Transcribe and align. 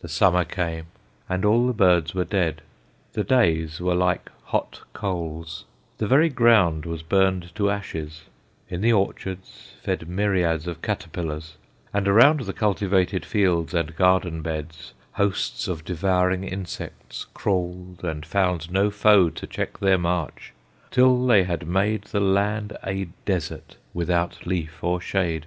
The 0.00 0.08
Summer 0.08 0.44
came, 0.44 0.86
and 1.28 1.44
all 1.44 1.68
the 1.68 1.72
birds 1.72 2.16
were 2.16 2.24
dead; 2.24 2.62
The 3.12 3.22
days 3.22 3.78
were 3.80 3.94
like 3.94 4.28
hot 4.46 4.80
coals; 4.92 5.66
the 5.98 6.08
very 6.08 6.28
ground 6.28 6.84
Was 6.84 7.04
burned 7.04 7.54
to 7.54 7.70
ashes; 7.70 8.22
in 8.68 8.80
the 8.80 8.92
orchards 8.92 9.74
fed 9.84 10.08
Myriads 10.08 10.66
of 10.66 10.82
caterpillars, 10.82 11.54
and 11.94 12.08
around 12.08 12.40
The 12.40 12.52
cultivated 12.52 13.24
fields 13.24 13.72
and 13.72 13.94
garden 13.94 14.42
beds 14.42 14.94
Hosts 15.12 15.68
of 15.68 15.84
devouring 15.84 16.42
insects 16.42 17.26
crawled, 17.32 18.02
and 18.04 18.26
found 18.26 18.72
No 18.72 18.90
foe 18.90 19.28
to 19.30 19.46
check 19.46 19.78
their 19.78 19.96
march, 19.96 20.52
till 20.90 21.24
they 21.24 21.44
had 21.44 21.68
made 21.68 22.02
The 22.06 22.18
land 22.18 22.76
a 22.84 23.06
desert 23.26 23.76
without 23.94 24.44
leaf 24.44 24.82
or 24.82 25.00
shade. 25.00 25.46